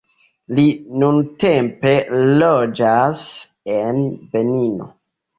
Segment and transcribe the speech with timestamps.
[0.59, 0.63] Li
[1.01, 1.91] nuntempe
[2.43, 3.27] loĝas
[3.75, 4.01] en
[4.33, 4.89] Benino.